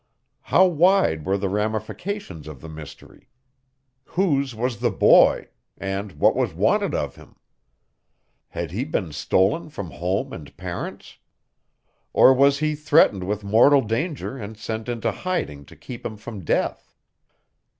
[0.41, 3.29] How wide were the ramifications of the mystery?
[4.05, 7.35] Whose was the boy, and what was wanted of him?
[8.49, 11.19] Had he been stolen from home and parents?
[12.13, 16.43] Or was he threatened with mortal danger and sent into hiding to keep him from
[16.43, 16.95] death?